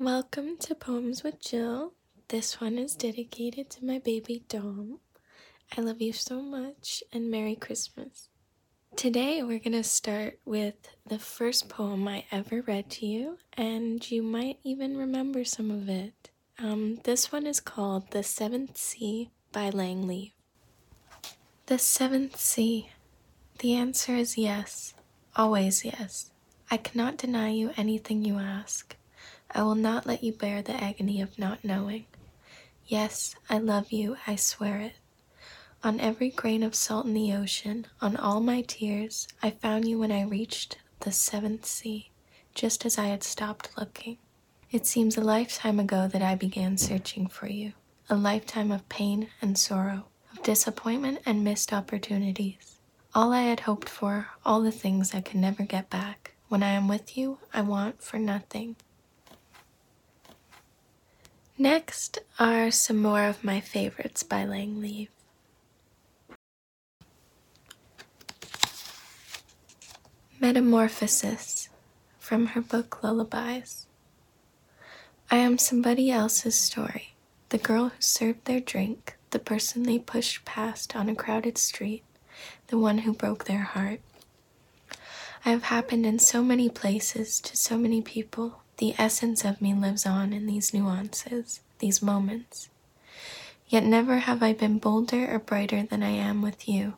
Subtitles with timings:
[0.00, 1.92] Welcome to Poems with Gill.
[2.28, 5.00] This one is dedicated to my baby Dom.
[5.76, 8.30] I love you so much and Merry Christmas.
[8.96, 14.10] Today we're going to start with the first poem I ever read to you, and
[14.10, 16.30] you might even remember some of it.
[16.58, 20.32] Um, this one is called The Seventh Sea by Lang Leav.
[21.66, 22.88] The seventh sea.
[23.58, 24.94] The answer is yes,
[25.36, 26.30] always yes.
[26.70, 28.96] I cannot deny you anything you ask.
[29.52, 32.06] I will not let you bear the agony of not knowing.
[32.86, 34.94] Yes, I love you, I swear it.
[35.82, 39.98] On every grain of salt in the ocean, on all my tears, I found you
[39.98, 42.10] when I reached the seventh sea,
[42.54, 44.18] just as I had stopped looking.
[44.70, 47.72] It seems a lifetime ago that I began searching for you,
[48.08, 52.76] a lifetime of pain and sorrow, of disappointment and missed opportunities.
[53.14, 56.34] All I had hoped for, all the things I could never get back.
[56.48, 58.76] When I am with you, I want for nothing.
[61.60, 65.08] Next are some more of my favorites by Lang Leav.
[70.40, 71.68] Metamorphosis
[72.18, 73.84] from her book Lullabies.
[75.30, 77.12] I am somebody else's story,
[77.50, 82.04] the girl who served their drink, the person they pushed past on a crowded street,
[82.68, 84.00] the one who broke their heart.
[85.44, 88.62] I have happened in so many places to so many people.
[88.80, 92.70] The essence of me lives on in these nuances, these moments.
[93.68, 96.94] Yet never have I been bolder or brighter than I am with you.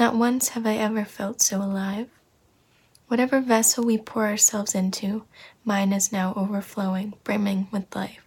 [0.00, 2.08] Not once have I ever felt so alive.
[3.06, 5.24] Whatever vessel we pour ourselves into,
[5.64, 8.26] mine is now overflowing, brimming with life.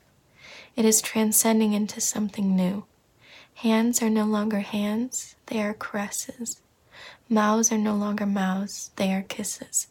[0.78, 2.86] It is transcending into something new.
[3.56, 6.62] Hands are no longer hands, they are caresses.
[7.28, 9.88] Mouths are no longer mouths, they are kisses.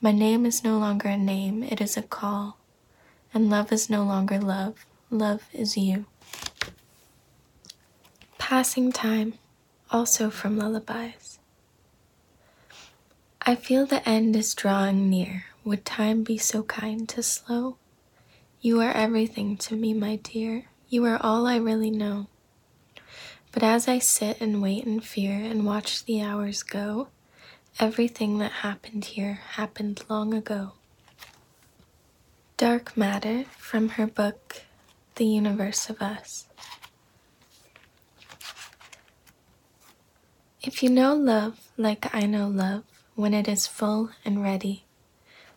[0.00, 2.58] My name is no longer a name, it is a call.
[3.32, 6.04] And love is no longer love, love is you.
[8.36, 9.34] Passing Time,
[9.90, 11.38] also from Lullabies.
[13.40, 15.46] I feel the end is drawing near.
[15.64, 17.78] Would time be so kind to slow?
[18.60, 20.66] You are everything to me, my dear.
[20.88, 22.26] You are all I really know.
[23.50, 27.08] But as I sit and wait in fear and watch the hours go,
[27.78, 30.72] everything that happened here happened long ago.
[32.56, 34.62] Dark Matter from her book,
[35.16, 36.46] The Universe of Us.
[40.62, 42.84] If you know love like I know love,
[43.14, 44.84] when it is full and ready,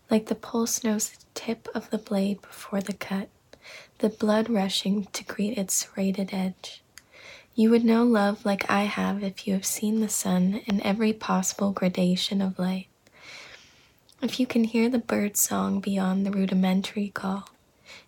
[0.09, 3.29] like the pulse knows the tip of the blade before the cut,
[3.99, 6.83] the blood rushing to greet its serrated edge.
[7.55, 11.11] You would know love like I have if you have seen the sun in every
[11.11, 12.87] possible gradation of light.
[14.21, 17.49] If you can hear the bird song beyond the rudimentary call.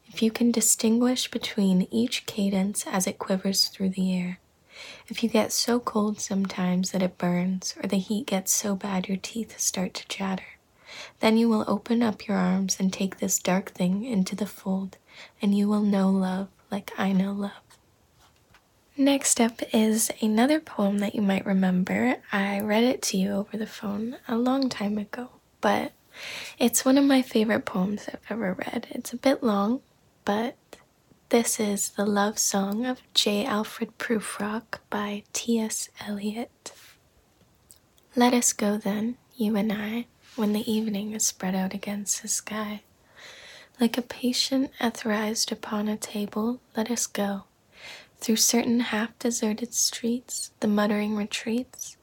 [0.08, 4.40] If you can distinguish between each cadence as it quivers through the air.
[5.08, 9.08] If you get so cold sometimes that it burns, or the heat gets so bad
[9.08, 10.58] your teeth start to chatter,
[11.20, 14.98] then you will open up your arms and take this dark thing into the fold,
[15.42, 17.71] and you will know love like I know love.
[18.98, 22.18] Next up is another poem that you might remember.
[22.32, 25.30] I read it to you over the phone a long time ago,
[25.62, 25.94] but
[26.60, 28.88] it's one of my favorite poems I've ever read.
[28.92, 29.82] It's a bit long,
[30.26, 30.58] but
[31.30, 33.46] this is The Love Song of J.
[33.46, 35.90] Alfred Prufrock by T.S.
[36.06, 36.74] Eliot.
[38.16, 42.28] Let us go then, you and I, when the evening is spread out against the
[42.28, 42.82] sky.
[43.80, 47.46] Like a patient etherized upon a table, let us go.
[48.22, 51.98] Through certain half deserted streets, the muttering retreats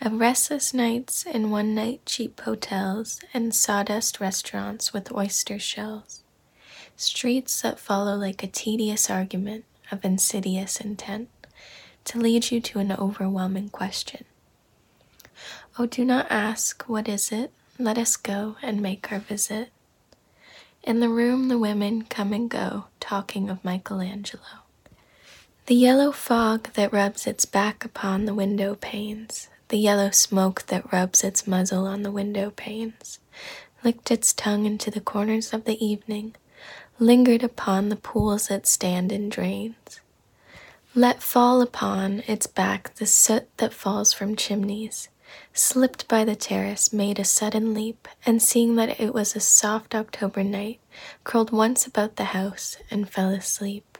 [0.00, 6.22] of restless nights in one night cheap hotels and sawdust restaurants with oyster shells
[6.96, 11.28] streets that follow like a tedious argument of insidious intent
[12.04, 14.24] to lead you to an overwhelming question.
[15.78, 17.52] Oh, do not ask, what is it?
[17.78, 19.70] Let us go and make our visit.
[20.82, 24.63] In the room, the women come and go, talking of Michelangelo.
[25.66, 30.92] The yellow fog that rubs its back upon the window panes, the yellow smoke that
[30.92, 33.18] rubs its muzzle on the window panes,
[33.82, 36.34] licked its tongue into the corners of the evening,
[36.98, 40.02] lingered upon the pools that stand in drains.
[40.94, 45.08] Let fall upon its back the soot that falls from chimneys,
[45.54, 49.94] slipped by the terrace, made a sudden leap, and seeing that it was a soft
[49.94, 50.80] October night,
[51.24, 53.93] curled once about the house and fell asleep.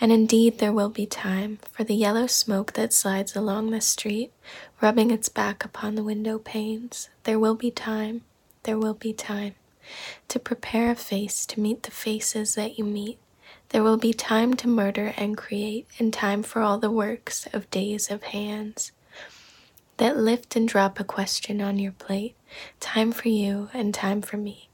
[0.00, 4.32] And indeed, there will be time, for the yellow smoke that slides along the street,
[4.80, 7.08] rubbing its back upon the window panes.
[7.22, 8.22] There will be time,
[8.64, 9.54] there will be time
[10.28, 13.18] to prepare a face to meet the faces that you meet.
[13.68, 17.70] There will be time to murder and create, and time for all the works of
[17.70, 18.92] days of hands
[19.96, 22.34] that lift and drop a question on your plate.
[22.80, 24.68] Time for you and time for me,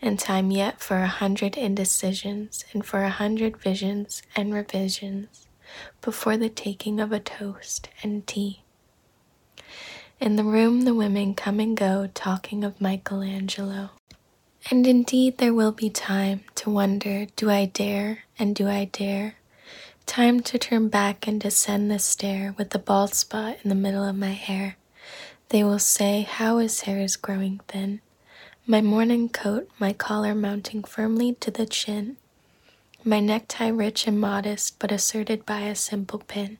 [0.00, 5.46] and time yet for a hundred indecisions and for a hundred visions and revisions
[6.00, 8.62] before the taking of a toast and tea.
[10.20, 13.90] In the room, the women come and go, talking of Michelangelo.
[14.70, 19.34] And indeed, there will be time to wonder do I dare and do I dare?
[20.06, 24.04] Time to turn back and descend the stair with the bald spot in the middle
[24.04, 24.76] of my hair.
[25.50, 28.00] They will say, How his hair is growing thin.
[28.68, 32.16] My morning coat, my collar mounting firmly to the chin.
[33.04, 36.58] My necktie rich and modest, but asserted by a simple pin.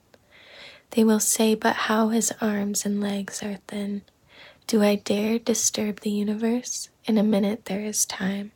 [0.91, 4.03] They will say, But how his arms and legs are thin.
[4.67, 6.87] Do I dare disturb the universe?
[7.03, 8.53] In a minute there is time.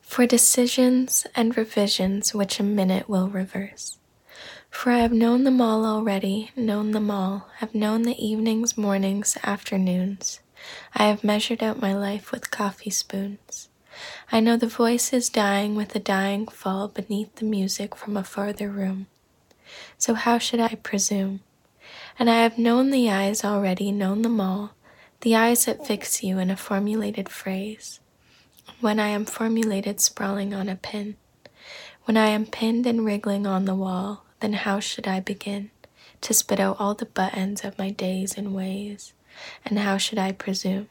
[0.00, 3.98] For decisions and revisions which a minute will reverse.
[4.70, 9.36] For I have known them all already, known them all, have known the evenings, mornings,
[9.44, 10.40] afternoons.
[10.94, 13.68] I have measured out my life with coffee spoons.
[14.30, 18.68] I know the voices dying with a dying fall beneath the music from a farther
[18.68, 19.06] room.
[19.96, 21.40] So how should I presume?
[22.18, 24.72] And I have known the eyes already, known them all,
[25.20, 28.00] the eyes that fix you in a formulated phrase.
[28.80, 31.16] When I am formulated sprawling on a pin,
[32.04, 35.70] when I am pinned and wriggling on the wall, then how should I begin
[36.20, 39.12] to spit out all the buttons of my days and ways?
[39.64, 40.88] And how should I presume?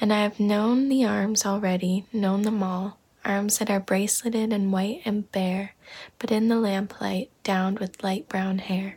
[0.00, 4.72] And I have known the arms already, known them all, arms that are braceleted and
[4.72, 5.74] white and bare,
[6.18, 8.96] but in the lamplight downed with light brown hair.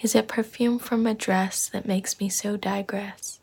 [0.00, 3.40] Is it perfume from a dress that makes me so digress?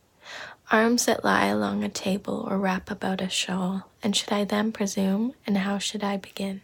[0.71, 4.71] Arms that lie along a table or wrap about a shawl, and should I then
[4.71, 6.61] presume, and how should I begin?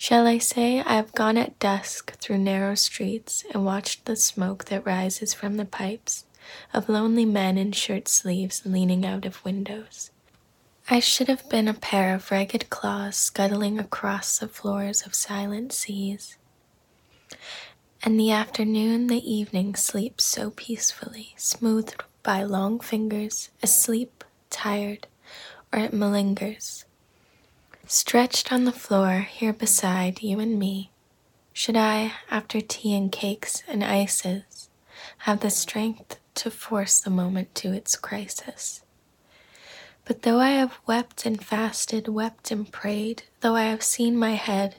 [0.00, 4.66] Shall I say I have gone at dusk through narrow streets and watched the smoke
[4.66, 6.24] that rises from the pipes
[6.72, 10.12] of lonely men in shirt sleeves leaning out of windows?
[10.88, 15.72] I should have been a pair of ragged claws scuttling across the floors of silent
[15.72, 16.38] seas.
[18.00, 25.08] And the afternoon, the evening sleeps so peacefully, smoothed by long fingers, asleep, tired,
[25.72, 26.84] or it malingers.
[27.90, 30.90] Stretched on the floor here beside you and me,
[31.54, 34.68] should I, after tea and cakes and ices,
[35.20, 38.82] have the strength to force the moment to its crisis?
[40.04, 44.32] But though I have wept and fasted, wept and prayed, though I have seen my
[44.32, 44.74] head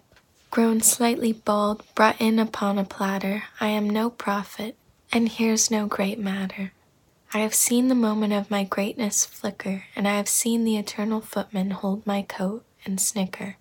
[0.51, 3.45] grown slightly bald, brought in upon a platter.
[3.59, 4.75] I am no prophet,
[5.12, 6.73] and here's no great matter.
[7.33, 11.21] I have seen the moment of my greatness flicker, and I have seen the eternal
[11.21, 13.57] footman hold my coat and snicker,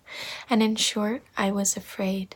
[0.49, 2.35] and in short, I was afraid.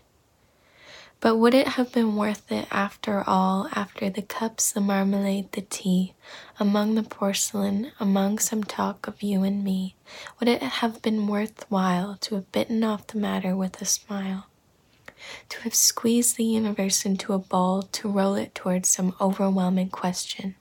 [1.19, 5.61] But would it have been worth it after all, after the cups, the marmalade, the
[5.61, 6.13] tea,
[6.59, 9.95] among the porcelain, among some talk of you and me?
[10.39, 14.47] Would it have been worth while to have bitten off the matter with a smile?
[15.47, 20.55] To have squeezed the universe into a ball, to roll it towards some overwhelming question,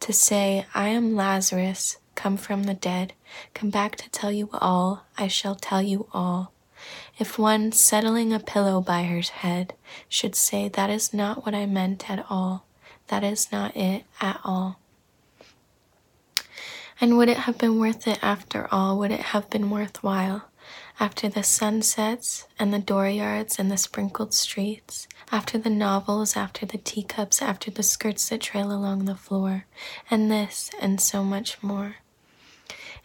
[0.00, 3.12] to say, I am Lazarus, come from the dead,
[3.54, 6.52] come back to tell you all, I shall tell you all.
[7.20, 9.74] If one settling a pillow by her head
[10.08, 12.66] should say, That is not what I meant at all,
[13.06, 14.80] that is not it at all.
[17.00, 18.98] And would it have been worth it after all?
[18.98, 20.48] Would it have been worthwhile?
[20.98, 26.78] After the sunsets and the dooryards and the sprinkled streets, after the novels, after the
[26.78, 29.66] teacups, after the skirts that trail along the floor,
[30.10, 31.98] and this and so much more.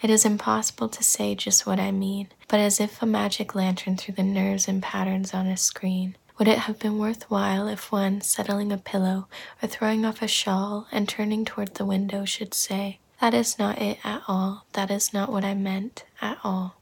[0.01, 3.97] It is impossible to say just what I mean, but as if a magic lantern
[3.97, 6.15] through the nerves and patterns on a screen.
[6.39, 9.27] Would it have been worthwhile if one, settling a pillow
[9.61, 13.79] or throwing off a shawl and turning toward the window, should say, That is not
[13.79, 16.77] it at all, that is not what I meant at all?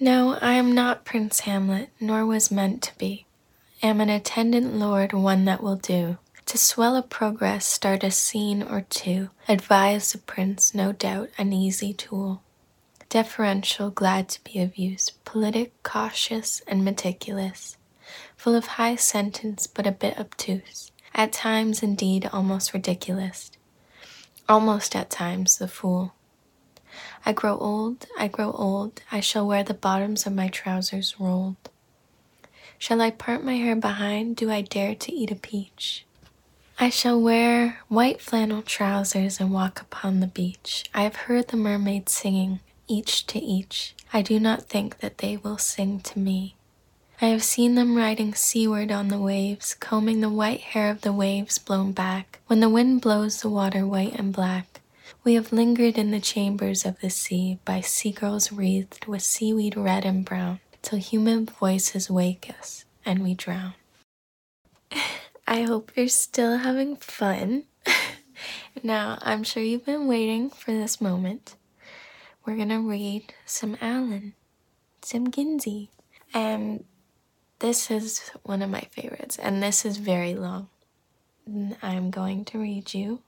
[0.00, 3.26] No, I am not Prince Hamlet, nor was meant to be.
[3.80, 6.18] Am an attendant lord, one that will do.
[6.50, 11.52] To swell a progress, start a scene or two, advise the prince, no doubt, an
[11.52, 12.42] easy tool.
[13.08, 17.76] Deferential, glad to be of use, politic, cautious, and meticulous,
[18.36, 23.52] full of high sentence but a bit obtuse, at times indeed almost ridiculous,
[24.48, 26.14] almost at times the fool.
[27.24, 31.70] I grow old, I grow old, I shall wear the bottoms of my trousers rolled.
[32.76, 34.34] Shall I part my hair behind?
[34.34, 36.06] Do I dare to eat a peach?
[36.82, 40.88] I shall wear white flannel trousers and walk upon the beach.
[40.94, 43.94] I have heard the mermaids singing, each to each.
[44.14, 46.56] I do not think that they will sing to me.
[47.20, 51.12] I have seen them riding seaward on the waves, combing the white hair of the
[51.12, 54.80] waves blown back, when the wind blows the water white and black.
[55.22, 59.76] We have lingered in the chambers of the sea, by sea girls wreathed with seaweed
[59.76, 63.74] red and brown, till human voices wake us, and we drown.
[65.50, 67.64] I hope you're still having fun.
[68.84, 71.56] now, I'm sure you've been waiting for this moment.
[72.46, 74.34] We're gonna read some Allen,
[75.02, 75.90] some Kinsey,
[76.32, 76.84] and
[77.58, 80.68] this is one of my favorites, and this is very long.
[81.82, 83.22] I'm going to read you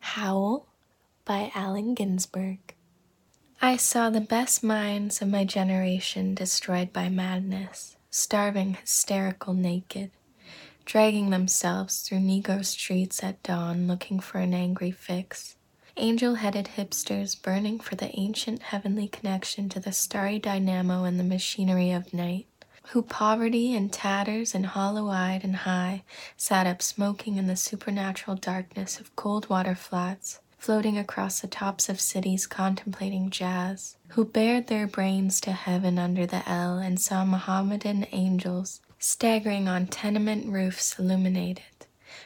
[0.00, 0.66] Howl
[1.24, 2.74] by Allen Ginsberg.
[3.60, 10.10] I saw the best minds of my generation destroyed by madness, starving, hysterical, naked
[10.84, 15.56] dragging themselves through Negro streets at dawn looking for an angry fix.
[15.96, 21.24] Angel headed hipsters burning for the ancient heavenly connection to the starry dynamo and the
[21.24, 22.46] machinery of night,
[22.88, 26.02] who poverty and tatters and hollow eyed and high
[26.36, 31.88] sat up smoking in the supernatural darkness of cold water flats, floating across the tops
[31.88, 37.24] of cities contemplating jazz, who bared their brains to heaven under the L and saw
[37.24, 41.64] Mohammedan angels staggering on tenement roofs illuminated,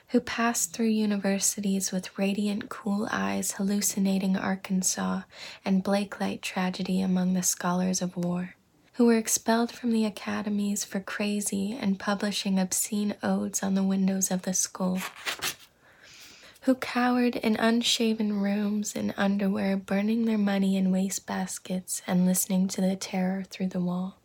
[0.08, 5.22] who passed through universities with radiant, cool eyes hallucinating Arkansas
[5.64, 8.56] and Blakelight tragedy among the scholars of war,
[8.96, 14.30] who were expelled from the academies for crazy and publishing obscene odes on the windows
[14.30, 15.00] of the school
[16.62, 22.68] who cowered in unshaven rooms in underwear, burning their money in waste baskets and listening
[22.68, 24.18] to the terror through the wall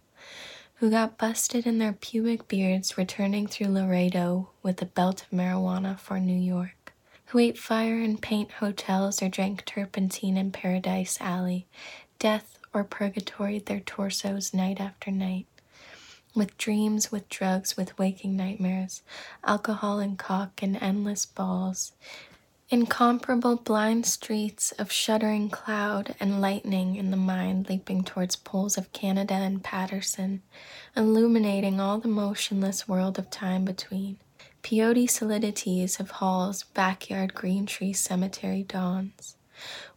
[0.81, 5.97] who got busted in their pubic beards returning through Laredo with a belt of marijuana
[5.99, 6.91] for New York,
[7.27, 11.67] who ate fire and paint hotels or drank turpentine in Paradise Alley,
[12.17, 15.45] death or purgatory their torsos night after night,
[16.33, 19.03] with dreams, with drugs, with waking nightmares,
[19.43, 21.91] alcohol and cock and endless balls,
[22.73, 28.93] Incomparable blind streets of shuddering cloud and lightning in the mind leaping towards poles of
[28.93, 30.41] Canada and Paterson,
[30.95, 34.19] illuminating all the motionless world of time between.
[34.63, 39.35] Peyote solidities of halls, backyard green tree cemetery dawns.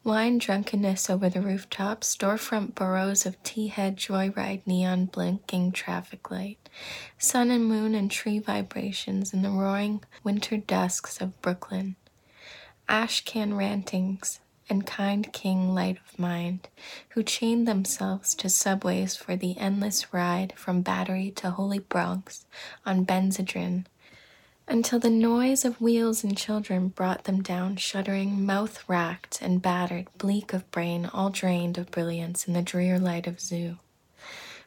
[0.02, 6.68] Wine drunkenness over the rooftops, storefront burrows of tea head joyride neon blinking traffic light,
[7.18, 11.94] sun and moon and tree vibrations in the roaring winter dusks of Brooklyn
[12.88, 16.68] Ashcan rantings, and kind king light of mind,
[17.10, 22.46] who chained themselves to subways for the endless ride from Battery to Holy Bronx
[22.84, 23.86] on Benzedrine,
[24.68, 30.06] until the noise of wheels and children brought them down, shuddering, mouth racked and battered,
[30.18, 33.78] bleak of brain, all drained of brilliance in the drear light of zoo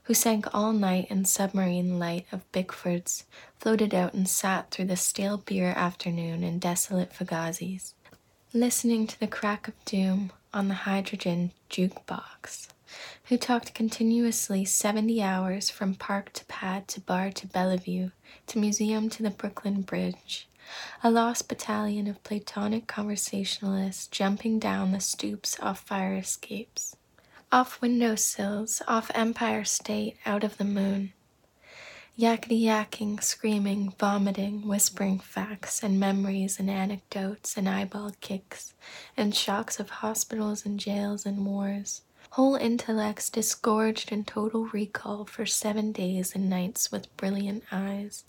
[0.07, 3.25] who sank all night in submarine light of Bickford's,
[3.59, 7.93] floated out and sat through the stale beer afternoon in desolate Fugazzi's,
[8.54, 12.70] listening to the crack of doom on the hydrogen jukebox,
[13.25, 18.12] who talked continuously 70 hours from park to pad to bar to Bellevue
[18.48, 20.48] to museum to the Brooklyn Bridge,
[21.04, 26.96] a lost battalion of Platonic conversationalists jumping down the stoops off fire escapes,
[27.51, 31.12] off window sills, off Empire State, out of the moon,
[32.17, 38.74] yakety yakking, screaming, vomiting, whispering facts and memories and anecdotes and eyeball kicks
[39.15, 42.01] and shocks of hospitals and jails and wars.
[42.31, 48.24] Whole intellects disgorged in total recall for seven days and nights with brilliant eyes.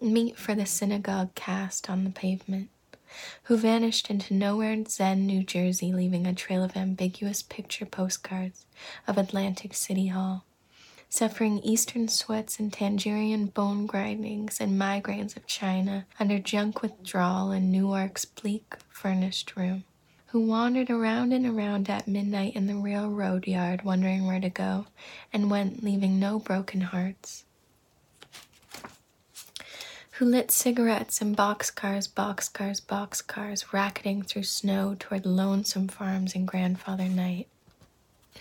[0.00, 2.70] Meet for the synagogue cast on the pavement,
[3.44, 8.64] who vanished into nowhere in Zen, New Jersey, leaving a trail of ambiguous picture postcards
[9.08, 10.44] of Atlantic City Hall
[11.08, 17.70] suffering eastern sweats and Tangerian bone grindings and migraines of China under junk withdrawal in
[17.72, 19.84] Newark's bleak furnished room,
[20.26, 24.86] who wandered around and around at midnight in the railroad yard wondering where to go,
[25.32, 27.44] and went leaving no broken hearts.
[30.12, 37.08] Who lit cigarettes in boxcars, boxcars, boxcars, racketing through snow toward lonesome farms in grandfather
[37.08, 37.46] night,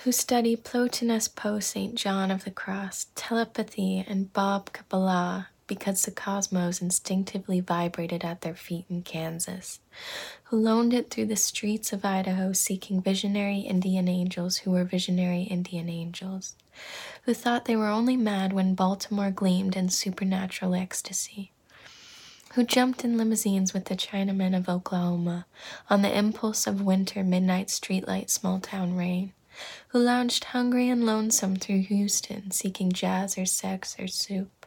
[0.07, 1.93] who study Plotinus Poe St.
[1.93, 8.55] John of the Cross, telepathy, and Bob Kabbalah because the cosmos instinctively vibrated at their
[8.55, 9.81] feet in Kansas,
[10.45, 15.41] who loaned it through the streets of Idaho seeking visionary Indian angels who were visionary
[15.41, 16.55] Indian angels,
[17.23, 21.51] who thought they were only mad when Baltimore gleamed in supernatural ecstasy,
[22.53, 25.47] who jumped in limousines with the Chinamen of Oklahoma
[25.89, 29.33] on the impulse of winter midnight streetlight small town rain,
[29.89, 34.65] who lounged hungry and lonesome through Houston seeking jazz or sex or soup,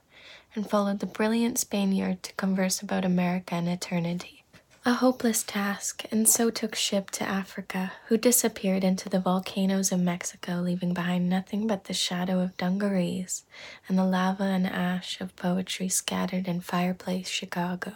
[0.55, 4.41] and followed the brilliant Spaniard to converse about America and eternity.
[4.87, 10.01] A hopeless task, and so took ship to Africa, who disappeared into the volcanoes of
[10.01, 13.45] Mexico, leaving behind nothing but the shadow of dungarees
[13.89, 17.93] and the lava and ash of poetry scattered in fireplace Chicago.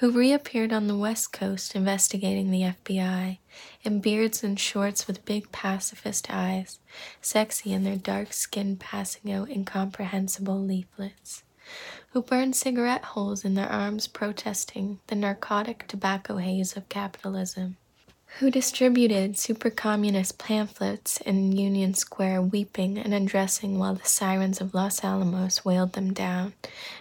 [0.00, 3.38] Who reappeared on the West Coast investigating the FBI,
[3.82, 6.78] in beards and shorts with big pacifist eyes,
[7.22, 11.44] sexy in their dark skin passing out incomprehensible leaflets
[12.10, 17.76] who burned cigarette holes in their arms protesting the narcotic tobacco haze of capitalism,
[18.38, 24.74] who distributed super communist pamphlets in Union Square, weeping and undressing while the sirens of
[24.74, 26.52] Los Alamos wailed them down,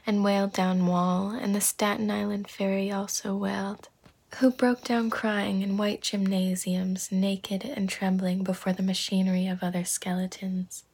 [0.08, 3.90] and wailed down Wall, and the Staten Island ferry also wailed.
[4.38, 9.84] Who broke down crying in white gymnasiums, naked and trembling before the machinery of other
[9.84, 10.86] skeletons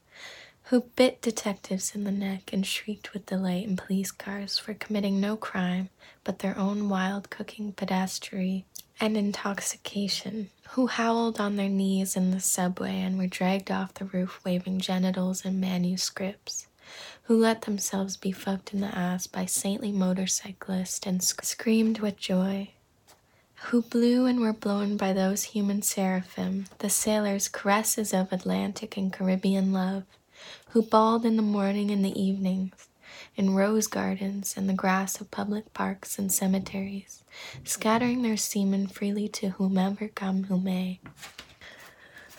[0.72, 5.20] who bit detectives in the neck and shrieked with delight in police cars for committing
[5.20, 5.90] no crime
[6.24, 8.64] but their own wild cooking pedastry
[9.02, 14.06] and intoxication, who howled on their knees in the subway and were dragged off the
[14.06, 16.68] roof waving genitals and manuscripts,
[17.24, 22.16] who let themselves be fucked in the ass by saintly motorcyclists and sc- screamed with
[22.16, 22.70] joy,
[23.56, 29.12] who blew and were blown by those human seraphim, the sailors' caresses of Atlantic and
[29.12, 30.04] Caribbean love,
[30.70, 32.88] who bawled in the morning and the evenings,
[33.36, 37.24] in rose gardens and the grass of public parks and cemeteries,
[37.64, 41.00] scattering their semen freely to whomever come who may.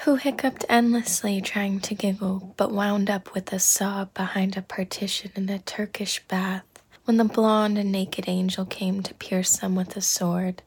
[0.01, 5.31] Who hiccuped endlessly trying to giggle, but wound up with a sob behind a partition
[5.35, 6.65] in a Turkish bath
[7.05, 10.63] when the blonde and naked angel came to pierce them with a sword.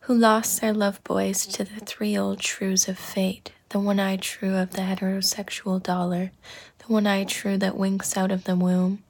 [0.00, 4.24] Who lost their love boys to the three old shrews of fate the one eyed
[4.24, 6.32] shrew of the heterosexual dollar,
[6.78, 9.02] the one eyed shrew that winks out of the womb,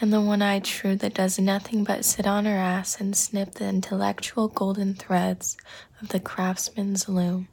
[0.00, 3.54] and the one eyed shrew that does nothing but sit on her ass and snip
[3.54, 5.56] the intellectual golden threads
[6.00, 7.48] of the craftsman's loom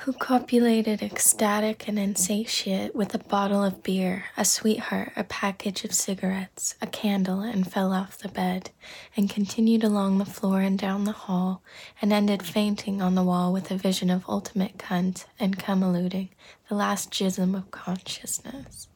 [0.00, 5.92] who copulated ecstatic and insatiate with a bottle of beer, a sweetheart, a package of
[5.92, 8.70] cigarettes, a candle, and fell off the bed,
[9.16, 11.62] and continued along the floor and down the hall,
[12.02, 16.28] and ended fainting on the wall with a vision of ultimate cunt and cum eluding,
[16.68, 18.88] the last jism of consciousness.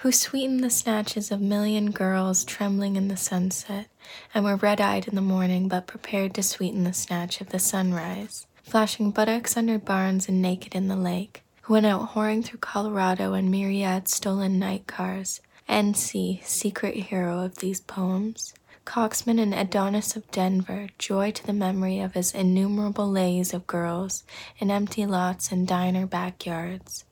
[0.00, 3.88] Who sweetened the snatches of million girls trembling in the sunset,
[4.32, 7.58] and were red eyed in the morning, but prepared to sweeten the snatch of the
[7.58, 12.60] sunrise flashing buttocks under barns and naked in the lake, who went out whoring through
[12.60, 15.42] Colorado in myriad stolen night cars.
[15.68, 18.54] N.C., secret hero of these poems.
[18.86, 24.24] Coxman and Adonis of Denver, joy to the memory of his innumerable lays of girls
[24.58, 27.04] in empty lots and diner backyards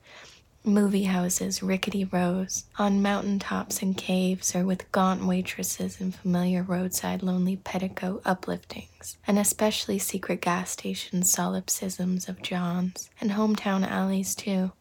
[0.65, 6.63] movie houses, rickety rows, on mountain tops and caves, or with gaunt waitresses and familiar
[6.63, 14.35] roadside lonely petticoat upliftings, and especially secret gas station solipsisms of John's, and hometown alleys
[14.35, 14.73] too,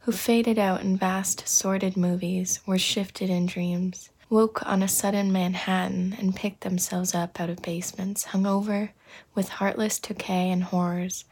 [0.00, 5.30] who faded out in vast, sordid movies, were shifted in dreams, woke on a sudden
[5.30, 8.90] Manhattan and picked themselves up out of basements, hung over
[9.34, 11.24] with heartless decay and horrors,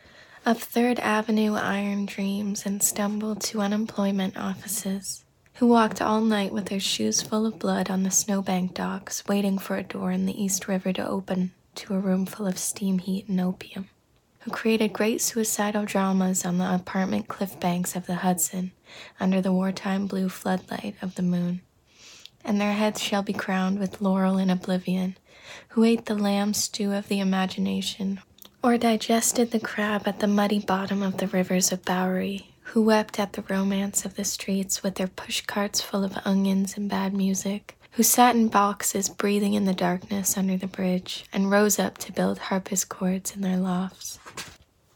[0.46, 5.24] up Third Avenue iron dreams and stumbled to unemployment offices,
[5.54, 9.58] who walked all night with their shoes full of blood on the snowbank docks, waiting
[9.58, 12.98] for a door in the East River to open to a room full of steam
[12.98, 13.90] heat and opium,
[14.40, 18.72] who created great suicidal dramas on the apartment cliff banks of the Hudson
[19.20, 21.60] under the wartime blue floodlight of the moon.
[22.42, 25.18] And their heads shall be crowned with laurel in oblivion,
[25.68, 28.20] who ate the lamb stew of the imagination
[28.62, 33.18] or digested the crab at the muddy bottom of the rivers of Bowery, who wept
[33.18, 37.14] at the romance of the streets with their push carts full of onions and bad
[37.14, 41.98] music, who sat in boxes breathing in the darkness under the bridge and rose up
[41.98, 44.18] to build harpsichords in their lofts,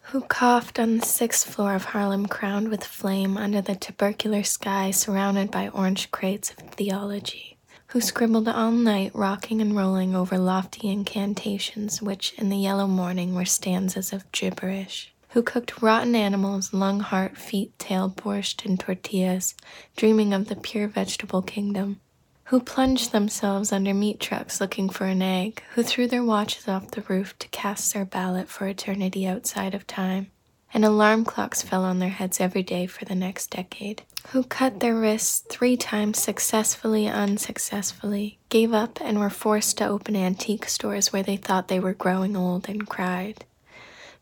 [0.03, 4.90] who coughed on the sixth floor of Harlem crowned with flame under the tubercular sky
[4.90, 7.54] surrounded by orange crates of theology
[7.94, 13.37] who scribbled all night, rocking and rolling over lofty incantations, which in the yellow morning
[13.37, 19.54] were stanzas of gibberish, who cooked rotten animals, lung, heart, feet, tail, borscht, and tortillas,
[19.96, 22.00] dreaming of the pure vegetable kingdom,
[22.46, 26.90] who plunged themselves under meat trucks looking for an egg, who threw their watches off
[26.90, 30.33] the roof to cast their ballot for eternity outside of time,
[30.72, 34.81] and alarm clocks fell on their heads every day for the next decade who cut
[34.81, 41.13] their wrists three times successfully, unsuccessfully, gave up, and were forced to open antique stores
[41.13, 43.45] where they thought they were growing old and cried,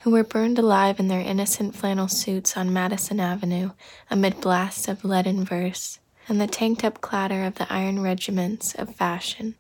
[0.01, 3.71] who were burned alive in their innocent flannel suits on Madison Avenue
[4.11, 8.95] amid blasts of leaden verse, and the tanked up clatter of the iron regiments of
[8.95, 9.55] fashion,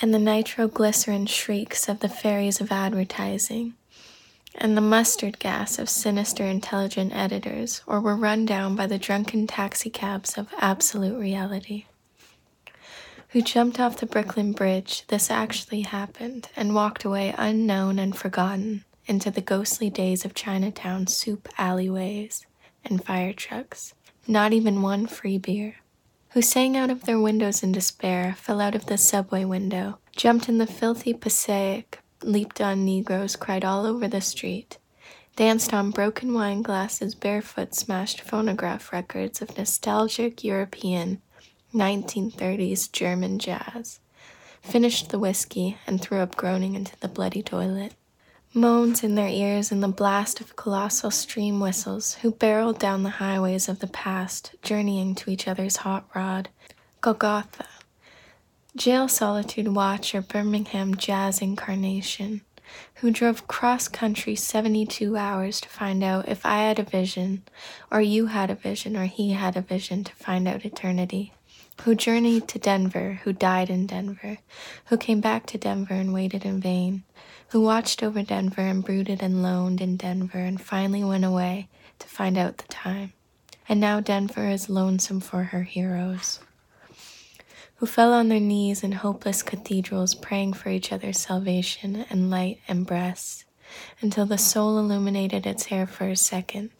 [0.00, 3.74] and the nitroglycerin shrieks of the fairies of advertising
[4.56, 9.46] and the mustard gas of sinister intelligent editors, or were run down by the drunken
[9.46, 11.86] taxicabs of absolute reality.
[13.30, 18.84] Who jumped off the Brooklyn Bridge, this actually happened, and walked away unknown and forgotten
[19.06, 22.46] into the ghostly days of Chinatown soup alleyways
[22.84, 23.94] and fire trucks.
[24.26, 25.76] Not even one free beer.
[26.30, 30.48] Who sang out of their windows in despair, fell out of the subway window, jumped
[30.48, 34.78] in the filthy Passaic leaped on Negroes, cried all over the street,
[35.36, 41.20] danced on broken wine glasses, barefoot, smashed phonograph records of nostalgic European
[41.74, 44.00] 1930s German jazz,
[44.62, 47.94] finished the whiskey, and threw up groaning into the bloody toilet.
[48.54, 53.10] Moans in their ears and the blast of colossal stream whistles who barreled down the
[53.10, 56.48] highways of the past, journeying to each other's hot rod.
[57.02, 57.66] Golgotha,
[58.76, 62.42] Jail Solitude Watcher Birmingham Jazz Incarnation,
[62.96, 67.42] who drove cross country 72 hours to find out if I had a vision,
[67.90, 71.32] or you had a vision, or he had a vision to find out eternity,
[71.84, 74.36] who journeyed to Denver, who died in Denver,
[74.86, 77.02] who came back to Denver and waited in vain,
[77.48, 82.06] who watched over Denver and brooded and loaned in Denver and finally went away to
[82.06, 83.14] find out the time.
[83.70, 86.40] And now Denver is lonesome for her heroes
[87.76, 92.58] who fell on their knees in hopeless cathedrals praying for each other's salvation and light
[92.66, 93.44] and breasts,
[94.00, 96.70] until the soul illuminated its hair for a second,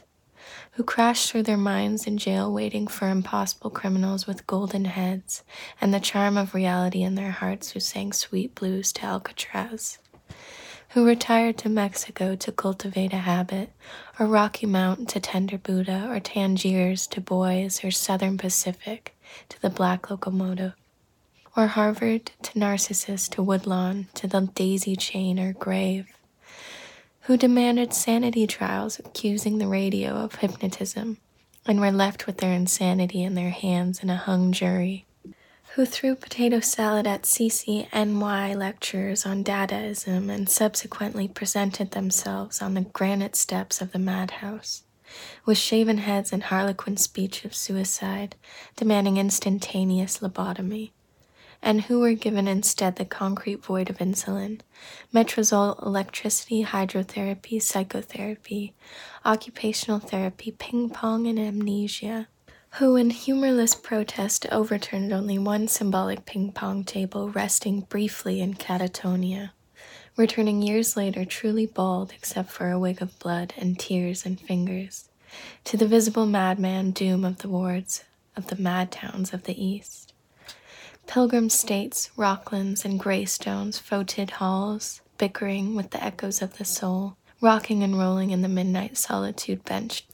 [0.72, 5.42] who crashed through their minds in jail waiting for impossible criminals with golden heads
[5.80, 9.98] and the charm of reality in their hearts who sang sweet blues to Alcatraz
[10.90, 13.70] who retired to Mexico to cultivate a habit,
[14.18, 19.14] or Rocky Mount to tender Buddha, or Tangiers to boys, or Southern Pacific
[19.48, 20.72] to the black locomotive
[21.56, 26.06] or Harvard to Narcissus to Woodlawn to the daisy chain or grave,
[27.22, 31.16] who demanded sanity trials accusing the radio of hypnotism
[31.64, 35.06] and were left with their insanity in their hands in a hung jury,
[35.74, 42.82] who threw potato salad at CCNY lectures on Dadaism and subsequently presented themselves on the
[42.82, 44.82] granite steps of the madhouse
[45.44, 48.34] with shaven heads and harlequin speech of suicide,
[48.76, 50.90] demanding instantaneous lobotomy
[51.62, 54.60] and who were given instead the concrete void of insulin,
[55.12, 58.74] metrazole, electricity, hydrotherapy, psychotherapy,
[59.24, 62.28] occupational therapy, ping pong, and amnesia,
[62.74, 69.50] who in humorless protest overturned only one symbolic ping pong table resting briefly in catatonia,
[70.16, 75.08] returning years later truly bald except for a wig of blood and tears and fingers,
[75.64, 78.04] to the visible madman doom of the wards
[78.36, 80.05] of the mad towns of the East.
[81.06, 87.82] Pilgrim states, rocklands, and greystones, foetid halls, bickering with the echoes of the soul, rocking
[87.82, 90.04] and rolling in the midnight solitude bench.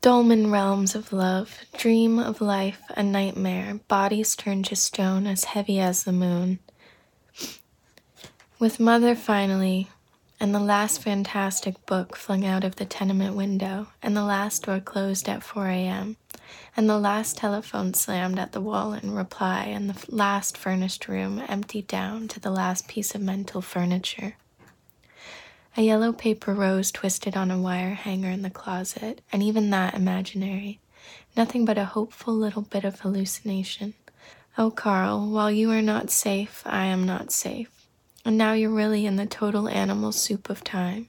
[0.00, 5.80] Dolmen realms of love, dream of life, a nightmare, bodies turned to stone as heavy
[5.80, 6.60] as the moon.
[8.58, 9.88] With mother finally,
[10.38, 14.80] and the last fantastic book flung out of the tenement window, and the last door
[14.80, 16.16] closed at 4 a.m.,
[16.76, 21.42] and the last telephone slammed at the wall in reply, and the last furnished room
[21.48, 24.36] emptied down to the last piece of mental furniture.
[25.76, 29.94] A yellow paper rose twisted on a wire hanger in the closet, and even that
[29.94, 30.80] imaginary.
[31.36, 33.94] Nothing but a hopeful little bit of hallucination.
[34.56, 37.70] Oh, Carl, while you are not safe, I am not safe.
[38.24, 41.08] And now you're really in the total animal soup of time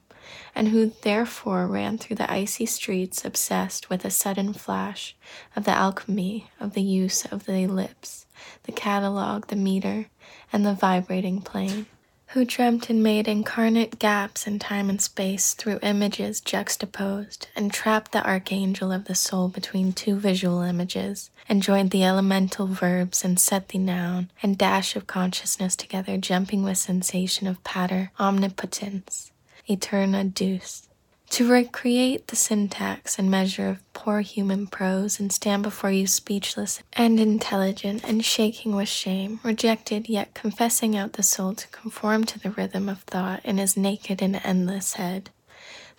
[0.54, 5.16] and who therefore ran through the icy streets obsessed with a sudden flash
[5.54, 8.26] of the alchemy of the use of the ellipse,
[8.64, 10.06] the catalogue, the meter,
[10.52, 11.86] and the vibrating plane,
[12.32, 18.12] who dreamt and made incarnate gaps in time and space through images juxtaposed, and trapped
[18.12, 23.40] the archangel of the soul between two visual images, and joined the elemental verbs and
[23.40, 29.32] set the noun and dash of consciousness together, jumping with sensation of Pater, omnipotence
[29.68, 30.88] Aeterna Deus.
[31.30, 36.82] To recreate the syntax and measure of poor human prose and stand before you speechless
[36.94, 42.38] and intelligent and shaking with shame, rejected yet confessing out the soul to conform to
[42.38, 45.28] the rhythm of thought in his naked and endless head.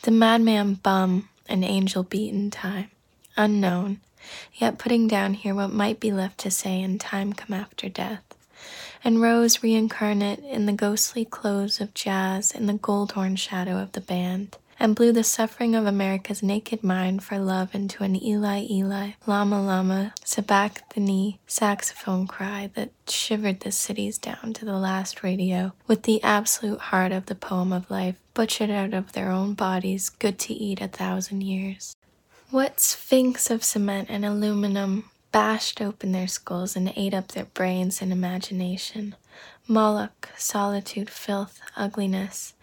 [0.01, 2.89] The madman bum, an angel beaten time,
[3.38, 3.99] unknown,
[4.55, 8.23] yet putting down here what might be left to say in time come after death.
[9.03, 13.93] And rose reincarnate in the ghostly clothes of jazz in the gold horn shadow of
[13.93, 18.65] the band and blew the suffering of America's naked mind for love into an Eli
[18.69, 25.73] Eli, Lama Lama, Sabachthani saxophone cry that shivered the cities down to the last radio
[25.85, 30.09] with the absolute heart of the poem of life butchered out of their own bodies,
[30.09, 31.95] good to eat a thousand years.
[32.51, 38.01] What sphinx of cement and aluminum bashed open their skulls and ate up their brains
[38.01, 39.15] and imagination?
[39.67, 42.53] Moloch, solitude, filth, ugliness,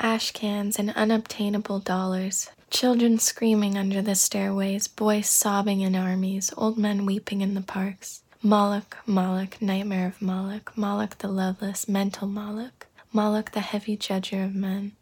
[0.00, 2.50] ash cans, and unobtainable dollars.
[2.70, 8.22] Children screaming under the stairways, boys sobbing in armies, old men weeping in the parks.
[8.42, 14.54] Moloch, Moloch, nightmare of Moloch, Moloch the loveless, mental Moloch, Moloch the heavy judger of
[14.54, 14.92] men,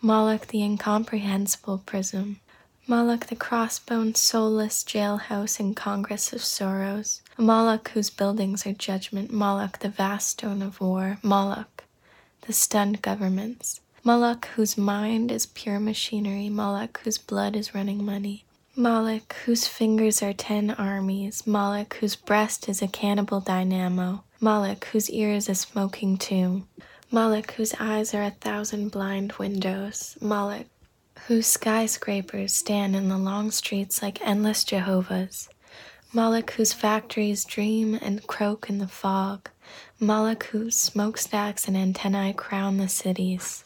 [0.00, 2.40] Moloch the incomprehensible prism,
[2.86, 9.78] Moloch the crossbone, soulless jailhouse and congress of sorrows, Moloch whose buildings are judgment, Moloch
[9.78, 11.84] the vast stone of war, Moloch
[12.42, 18.44] the stunned governments, Moloch, whose mind is pure machinery, Moloch, whose blood is running money,
[18.76, 25.08] Moloch, whose fingers are ten armies, Moloch, whose breast is a cannibal dynamo, Moloch, whose
[25.08, 26.68] ear is a smoking tomb,
[27.10, 30.66] Moloch, whose eyes are a thousand blind windows, Moloch,
[31.26, 35.48] whose skyscrapers stand in the long streets like endless Jehovah's,
[36.12, 39.50] Moloch, whose factories dream and croak in the fog,
[39.98, 43.64] Moloch, whose smokestacks and antennae crown the cities.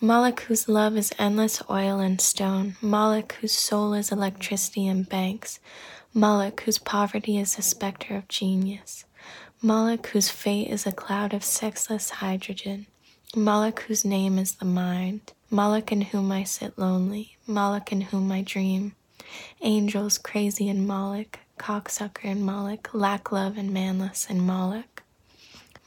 [0.00, 5.58] Moloch, whose love is endless oil and stone, Moloch, whose soul is electricity and banks,
[6.14, 9.04] Moloch, whose poverty is a specter of genius,
[9.60, 12.86] Moloch, whose fate is a cloud of sexless hydrogen,
[13.34, 18.30] Moloch, whose name is the mind, Moloch, in whom I sit lonely, Moloch, in whom
[18.30, 18.94] I dream,
[19.60, 25.02] angels crazy in Moloch, cocksucker in Moloch, lack love and manless in Moloch.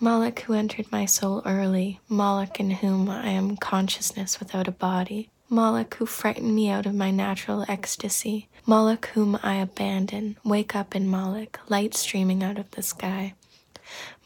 [0.01, 5.29] Moloch, who entered my soul early, Moloch, in whom I am consciousness without a body,
[5.47, 10.93] Moloch, who frightened me out of my natural ecstasy, Moloch, whom I abandon, wake up
[10.93, 13.33] in Moloch, light streaming out of the sky.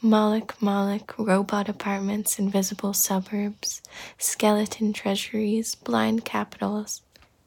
[0.00, 3.82] Moloch, Moloch, robot apartments, invisible suburbs,
[4.16, 7.02] skeleton treasuries, blind capitals,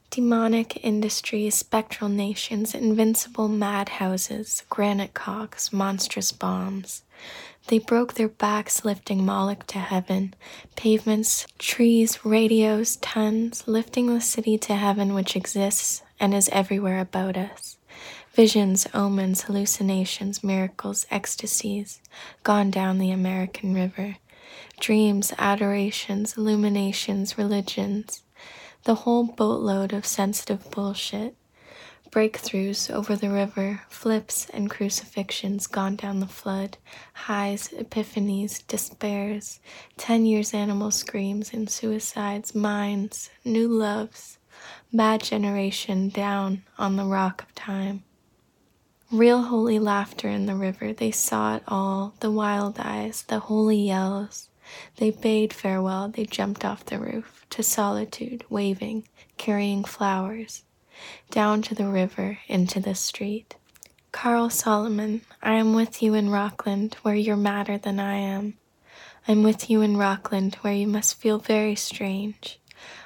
[0.09, 7.03] demonic industries, spectral nations, invincible madhouses, granite cocks, monstrous bombs.
[7.67, 10.33] They broke their backs lifting Moloch to heaven.
[10.75, 17.37] Pavements, trees, radios, tons, lifting the city to heaven which exists and is everywhere about
[17.37, 17.77] us.
[18.33, 22.01] Visions, omens, hallucinations, miracles, ecstasies,
[22.43, 24.15] gone down the American River.
[24.79, 28.23] Dreams, adorations, illuminations, religions.
[28.85, 31.35] The whole boatload of sensitive bullshit
[32.11, 36.77] breakthroughs over the river, flips and crucifixions gone down the flood,
[37.13, 39.59] highs, epiphanies, despairs,
[39.97, 44.37] ten years animal screams and suicides, minds, new loves,
[44.91, 48.03] bad generation down on the rock of time.
[49.11, 53.77] Real holy laughter in the river, they saw it all, the wild eyes, the holy
[53.77, 54.47] yells.
[54.97, 60.63] They bade farewell, they jumped off the roof, to solitude, waving, carrying flowers
[61.29, 63.55] down to the river, into the street.
[64.11, 68.53] Carl Solomon, I am with you in Rockland, where you're madder than I am.
[69.27, 72.59] I'm with you in Rockland, where you must feel very strange.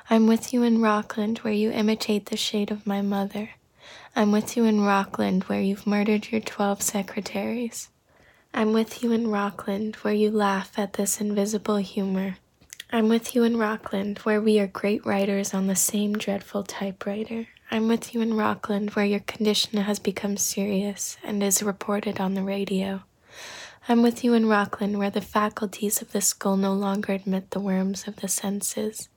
[0.10, 3.52] I'm with you in Rockland, where you imitate the shade of my mother.
[4.18, 7.90] I'm with you in Rockland, where you've murdered your twelve secretaries.
[8.54, 12.38] I'm with you in Rockland, where you laugh at this invisible humor.
[12.94, 17.48] I'm with you in Rockland, where we are great writers on the same dreadful typewriter.
[17.70, 22.36] I'm with you in Rockland, where your condition has become serious and is reported on
[22.36, 23.02] the radio.
[23.90, 27.60] I'm with you in Rockland, where the faculties of the skull no longer admit the
[27.60, 29.10] worms of the senses.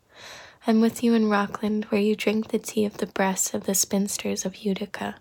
[0.69, 3.75] I'm with you in Rockland, where you drink the tea of the breasts of the
[3.75, 5.15] spinsters of Utica.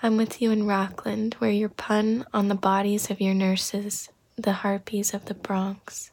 [0.00, 4.52] I'm with you in Rockland, where you pun on the bodies of your nurses, the
[4.62, 6.12] harpies of the Bronx.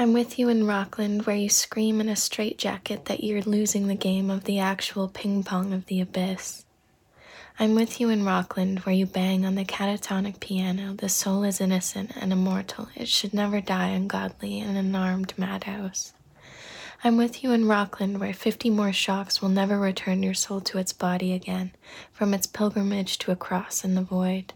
[0.00, 3.94] I'm with you in Rockland, where you scream in a straitjacket that you're losing the
[3.94, 6.64] game of the actual ping pong of the abyss.
[7.60, 10.92] I'm with you in Rockland, where you bang on the catatonic piano.
[10.92, 12.88] The soul is innocent and immortal.
[12.96, 16.14] It should never die ungodly in an armed madhouse.
[17.04, 20.78] I'm with you in Rockland, where fifty more shocks will never return your soul to
[20.78, 21.72] its body again,
[22.12, 24.52] from its pilgrimage to a cross in the void.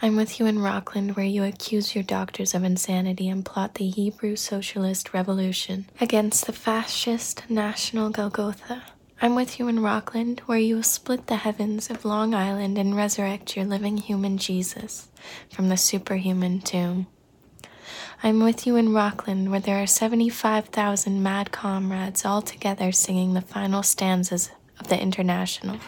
[0.00, 3.88] I'm with you in Rockland, where you accuse your doctors of insanity and plot the
[3.88, 8.84] Hebrew socialist revolution against the fascist national Golgotha.
[9.20, 12.94] I'm with you in Rockland, where you will split the heavens of Long Island and
[12.94, 15.08] resurrect your living human Jesus
[15.50, 17.06] from the superhuman tomb.
[18.26, 23.40] I'm with you in Rockland, where there are 75,000 mad comrades all together singing the
[23.40, 25.78] final stanzas of the International.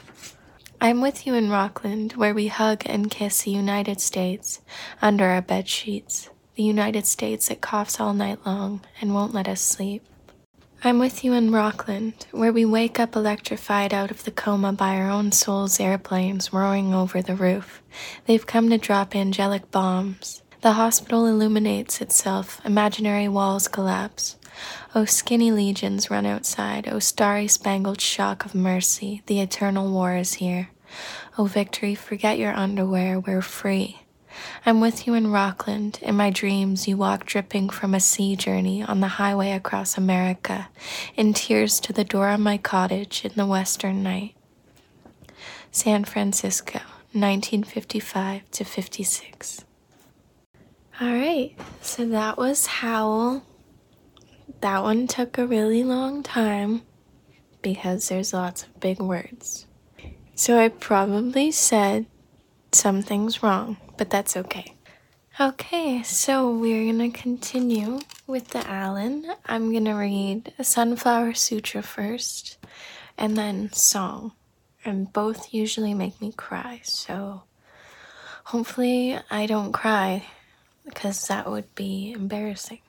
[0.80, 4.60] I'm with you in Rockland, where we hug and kiss the United States
[5.02, 9.48] under our bed sheets, the United States that coughs all night long and won't let
[9.48, 10.04] us sleep.
[10.84, 14.94] I'm with you in Rockland, where we wake up electrified out of the coma by
[14.94, 17.82] our own souls' airplanes roaring over the roof.
[18.26, 20.42] They've come to drop angelic bombs.
[20.60, 24.34] The hospital illuminates itself, imaginary walls collapse.
[24.92, 26.88] Oh, skinny legions run outside.
[26.90, 29.22] Oh, starry spangled shock of mercy.
[29.26, 30.70] The eternal war is here.
[31.38, 33.20] Oh, victory, forget your underwear.
[33.20, 34.00] We're free.
[34.66, 36.00] I'm with you in Rockland.
[36.02, 40.70] In my dreams, you walk dripping from a sea journey on the highway across America,
[41.14, 44.34] in tears to the door of my cottage in the western night.
[45.70, 46.80] San Francisco,
[47.12, 49.64] 1955 to 56.
[51.00, 53.44] All right, so that was Howl.
[54.60, 56.82] That one took a really long time
[57.62, 59.66] because there's lots of big words.
[60.34, 62.06] So I probably said
[62.72, 64.74] something's wrong but that's okay.
[65.40, 69.30] Okay, so we're gonna continue with the Allen.
[69.44, 72.58] I'm gonna read a Sunflower Sutra first
[73.18, 74.32] and then Song.
[74.84, 77.42] And both usually make me cry, so
[78.44, 80.24] hopefully I don't cry
[80.88, 82.80] because that would be embarrassing.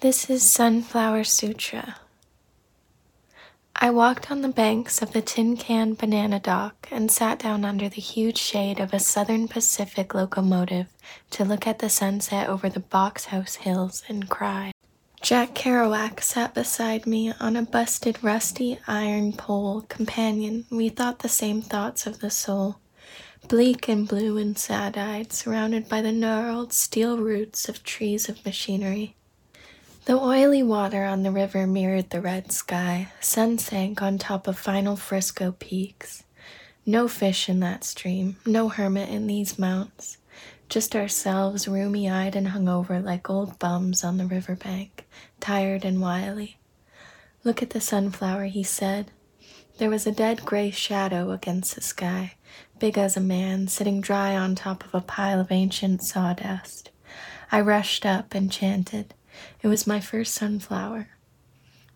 [0.00, 1.96] This is Sunflower Sutra.
[3.76, 7.88] I walked on the banks of the Tin Can Banana Dock and sat down under
[7.88, 10.88] the huge shade of a Southern Pacific locomotive
[11.30, 14.72] to look at the sunset over the Box House Hills and cry.
[15.22, 19.82] Jack Kerouac sat beside me on a busted, rusty iron pole.
[19.82, 22.79] Companion, we thought the same thoughts of the soul.
[23.48, 28.44] Bleak and blue and sad eyed, surrounded by the gnarled steel roots of trees of
[28.44, 29.16] machinery.
[30.04, 33.12] The oily water on the river mirrored the red sky.
[33.20, 36.24] Sun sank on top of final Frisco peaks.
[36.86, 40.16] No fish in that stream, no hermit in these mounts.
[40.68, 45.06] Just ourselves, rheumy eyed and hungover like old bums on the river bank,
[45.40, 46.58] tired and wily.
[47.42, 49.10] Look at the sunflower, he said.
[49.80, 52.34] There was a dead gray shadow against the sky,
[52.78, 56.90] big as a man, sitting dry on top of a pile of ancient sawdust.
[57.50, 59.14] I rushed up and chanted.
[59.62, 61.08] It was my first sunflower.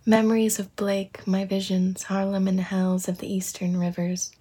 [0.06, 4.32] Memories of Blake, my visions, Harlem and hells of the eastern rivers,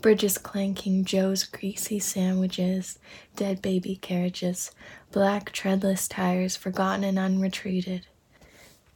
[0.00, 2.98] bridges clanking, Joe's greasy sandwiches,
[3.36, 4.70] dead baby carriages,
[5.12, 8.06] black treadless tires forgotten and unretreated.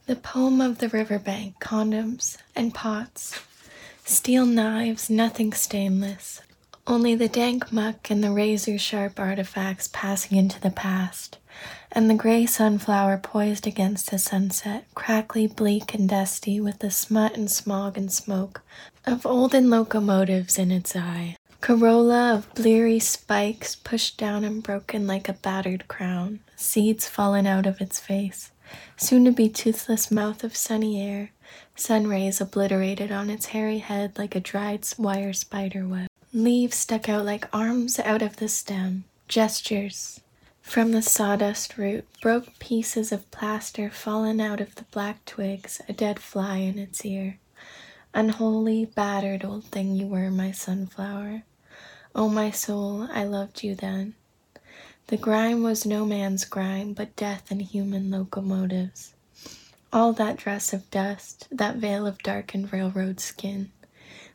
[0.07, 3.39] The poem of the riverbank, condoms and pots,
[4.05, 6.41] steel knives, nothing stainless,
[6.87, 11.37] only the dank muck and the razor sharp artifacts passing into the past
[11.91, 17.35] and the gray sunflower poised against the sunset, crackly, bleak, and dusty, with the smut
[17.35, 18.61] and smog and smoke
[19.05, 21.35] of olden locomotives in its eye.
[21.59, 27.65] Corolla of bleary spikes pushed down and broken like a battered crown, seeds fallen out
[27.65, 28.51] of its face,
[28.95, 31.31] soon to be toothless mouth of sunny air,
[31.75, 36.07] sun rays obliterated on its hairy head like a dried wire spider web.
[36.33, 40.21] Leaves stuck out like arms out of the stem, gestures,
[40.61, 45.93] from the sawdust root, broke pieces of plaster fallen out of the black twigs, a
[45.93, 47.37] dead fly in its ear.
[48.13, 51.43] Unholy, battered old thing you were, my sunflower.
[52.13, 54.15] Oh, my soul, I loved you then.
[55.07, 59.13] The grime was no man's grime, but death and human locomotives.
[59.93, 63.71] All that dress of dust, that veil of darkened railroad skin,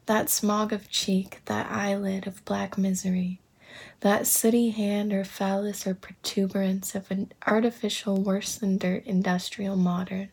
[0.07, 3.40] that smog of cheek, that eyelid of black misery
[4.01, 10.29] that sooty hand or phallus or protuberance of an artificial worse than dirt industrial modern,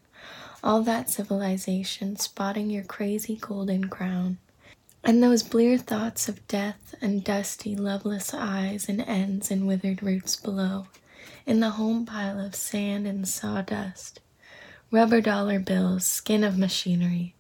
[0.64, 4.38] all that civilization spotting your crazy golden crown,
[5.04, 10.36] and those blear thoughts of death and dusty, loveless eyes and ends and withered roots
[10.36, 10.88] below,
[11.46, 14.20] in the home pile of sand and sawdust,
[14.94, 17.34] rubber dollar bills, skin of machinery,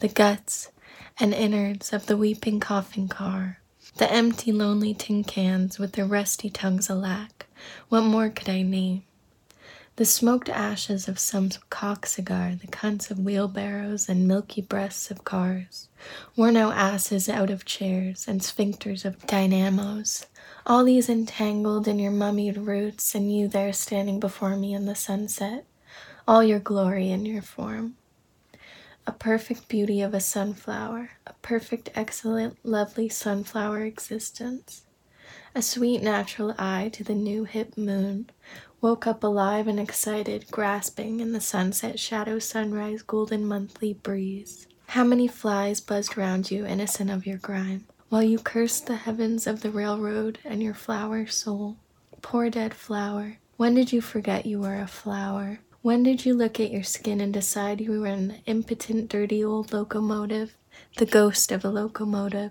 [0.00, 0.72] the guts
[1.20, 3.60] and innards of the weeping coffin car
[3.98, 7.46] the empty, lonely tin cans with their rusty tongues alack.
[7.88, 9.04] What more could I name?
[9.96, 15.24] The smoked ashes of some cock cigar, the cunts of wheelbarrows and milky breasts of
[15.24, 15.88] cars,
[16.36, 20.26] worn out asses out of chairs and sphincters of dynamos,
[20.66, 24.94] all these entangled in your mummied roots, and you there standing before me in the
[24.94, 25.64] sunset,
[26.28, 27.96] all your glory in your form.
[29.06, 34.82] a perfect beauty of a sunflower, a perfect, excellent, lovely sunflower existence.
[35.54, 38.28] A sweet natural eye to the new hip moon,
[38.80, 44.66] woke up alive and excited, grasping in the sunset shadow sunrise golden monthly breeze.
[44.88, 49.46] How many flies buzzed round you, innocent of your grime, while you cursed the heavens
[49.46, 51.76] of the railroad and your flower soul.
[52.22, 55.60] Poor dead flower, when did you forget you were a flower?
[55.86, 59.72] When did you look at your skin and decide you were an impotent, dirty old
[59.72, 60.56] locomotive,
[60.96, 62.50] the ghost of a locomotive,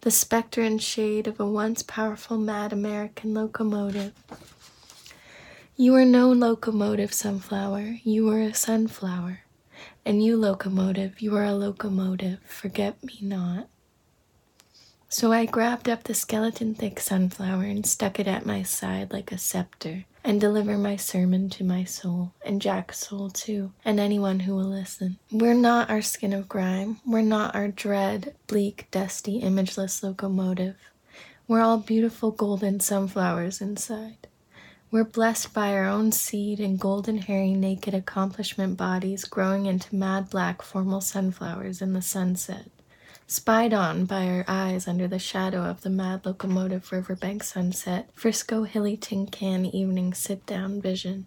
[0.00, 4.14] the specter and shade of a once powerful, mad American locomotive?
[5.76, 9.42] You were no locomotive, sunflower, you were a sunflower.
[10.04, 13.68] And you, locomotive, you are a locomotive, forget me not.
[15.08, 19.30] So I grabbed up the skeleton thick sunflower and stuck it at my side like
[19.30, 24.40] a scepter, and deliver my sermon to my soul, and Jack's soul too, and anyone
[24.40, 25.16] who will listen.
[25.30, 30.74] We're not our skin of grime, we're not our dread, bleak, dusty, imageless locomotive.
[31.46, 34.26] We're all beautiful golden sunflowers inside.
[34.90, 40.28] We're blessed by our own seed and golden, hairy, naked accomplishment bodies growing into mad
[40.28, 42.66] black formal sunflowers in the sunset,
[43.26, 48.62] spied on by our eyes under the shadow of the mad locomotive riverbank sunset, Frisco
[48.62, 51.26] Hilly Tin Can evening sit down vision.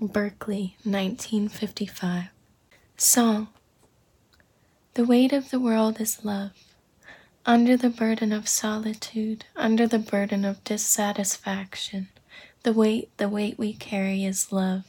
[0.00, 2.24] Berkeley, 1955.
[2.96, 3.48] Song
[4.94, 6.52] The weight of the world is love.
[7.44, 12.08] Under the burden of solitude, under the burden of dissatisfaction,
[12.62, 14.84] the weight, the weight we carry is love.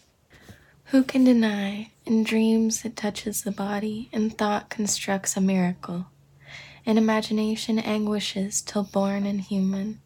[0.91, 1.91] Who can deny?
[2.05, 6.05] In dreams it touches the body, and thought constructs a miracle.
[6.85, 9.99] In imagination anguishes till born and human.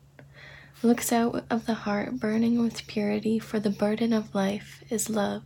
[0.81, 5.43] Looks out of the heart burning with purity, for the burden of life is love.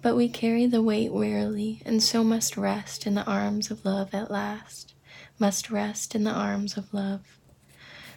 [0.00, 4.14] But we carry the weight wearily, and so must rest in the arms of love
[4.14, 4.94] at last,
[5.38, 7.38] must rest in the arms of love.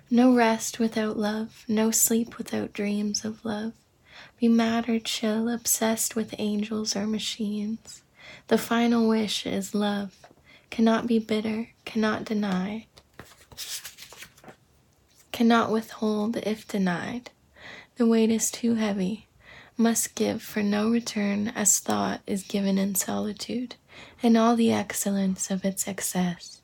[0.09, 3.74] No rest without love, no sleep without dreams of love.
[4.40, 8.02] Be mad or chill, obsessed with angels or machines.
[8.48, 10.16] The final wish is love,
[10.70, 12.88] cannot be bitter, cannot deny,
[15.32, 17.32] cannot withhold if denied.
[17.96, 19.28] The weight is too heavy,
[19.78, 23.76] must give for no return as thought is given in solitude,
[24.22, 26.62] and all the excellence of its excess.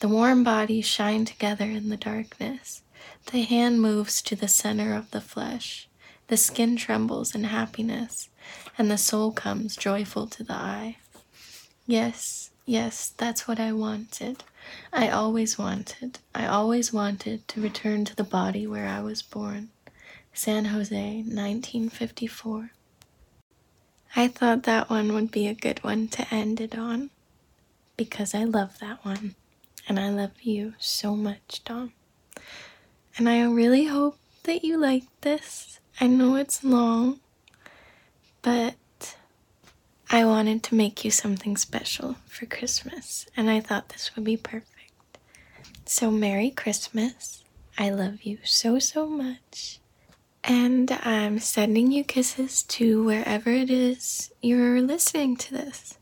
[0.00, 2.82] The warm bodies shine together in the darkness.
[3.30, 5.89] The hand moves to the center of the flesh.
[6.30, 8.28] The skin trembles in happiness,
[8.78, 10.98] and the soul comes joyful to the eye.
[11.88, 14.44] Yes, yes, that's what I wanted.
[14.92, 16.20] I always wanted.
[16.32, 19.70] I always wanted to return to the body where I was born.
[20.32, 22.70] San Jose, 1954.
[24.14, 27.10] I thought that one would be a good one to end it on
[27.96, 29.34] because I love that one.
[29.88, 31.92] And I love you so much, Dom.
[33.18, 35.79] And I really hope that you like this.
[36.00, 37.20] I know it's long,
[38.40, 38.74] but
[40.10, 44.38] I wanted to make you something special for Christmas, and I thought this would be
[44.38, 45.18] perfect.
[45.84, 47.44] So, Merry Christmas.
[47.78, 49.78] I love you so, so much.
[50.42, 55.98] And I'm sending you kisses to wherever it is you're listening to this.